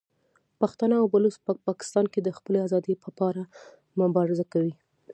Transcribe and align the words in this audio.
پښتانه 0.59 0.95
او 1.01 1.05
بلوڅ 1.13 1.35
په 1.45 1.51
پاکستان 1.67 2.05
کې 2.13 2.19
د 2.21 2.29
خپلې 2.37 2.57
ازادۍ 2.67 2.95
په 3.03 3.09
پار 3.19 3.35
مبارزه 4.01 4.45
کوي. 4.53 4.73